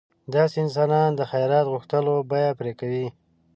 [0.33, 3.07] داسې انسان د خیرات غوښتلو بیه پرې کوي.